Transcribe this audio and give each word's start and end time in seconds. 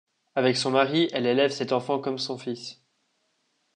Avec 0.33 0.57
son 0.57 0.71
mari 0.71 1.09
elle 1.13 1.27
élève 1.27 1.51
cet 1.51 1.71
enfant 1.73 1.99
comme 1.99 2.17
son 2.17 2.35
fils. 2.35 2.81